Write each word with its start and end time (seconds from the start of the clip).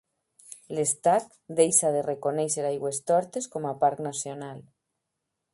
L'Estat 0.77 1.35
deixa 1.59 1.93
de 1.97 2.01
reconèixer 2.09 2.67
Aigüestortes 2.71 3.51
com 3.57 3.71
a 3.73 3.77
parc 3.85 4.05
nacional. 4.11 4.69